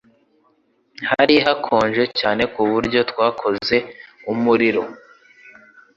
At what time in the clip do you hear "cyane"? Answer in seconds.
2.19-2.43